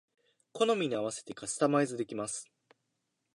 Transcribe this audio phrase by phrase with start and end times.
[0.53, 2.49] 好みに合わせてカスタマイズできます